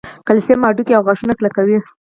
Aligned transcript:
کلسیم 0.27 0.59
هډوکي 0.67 0.93
او 0.95 1.03
غاښونه 1.07 1.33
کلکوي 1.39 1.77